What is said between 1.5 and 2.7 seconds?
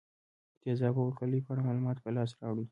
اړه معلومات په لاس راوړئ.